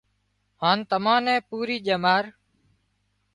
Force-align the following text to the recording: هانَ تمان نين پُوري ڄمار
هانَ 0.61 0.77
تمان 0.91 1.21
نين 1.25 1.43
پُوري 1.47 1.77
ڄمار 1.87 2.23